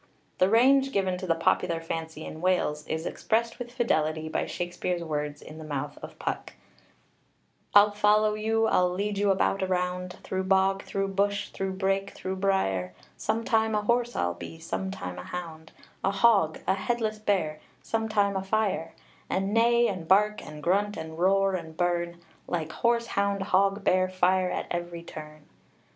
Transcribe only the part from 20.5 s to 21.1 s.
grunt,